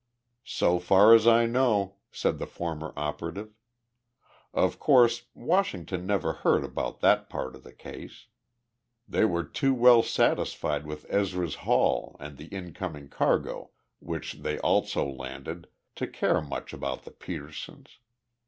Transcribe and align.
"So 0.49 0.79
far 0.79 1.13
as 1.13 1.27
I 1.27 1.45
know," 1.45 1.97
said 2.11 2.39
the 2.39 2.47
former 2.47 2.91
operative. 2.97 3.51
"Of 4.51 4.79
course, 4.79 5.27
Washington 5.35 6.07
never 6.07 6.33
heard 6.33 6.63
about 6.63 7.01
that 7.01 7.29
part 7.29 7.55
of 7.55 7.61
the 7.61 7.71
case. 7.71 8.25
They 9.07 9.25
were 9.25 9.43
too 9.43 9.75
well 9.75 10.01
satisfied 10.01 10.87
with 10.87 11.05
Ezra's 11.07 11.53
haul 11.69 12.15
and 12.19 12.37
the 12.37 12.47
incoming 12.47 13.09
cargo, 13.09 13.69
which 13.99 14.33
they 14.41 14.57
also 14.61 15.07
landed, 15.07 15.67
to 15.97 16.07
care 16.07 16.41
much 16.41 16.73
about 16.73 17.03
the 17.03 17.11
Petersens. 17.11 17.99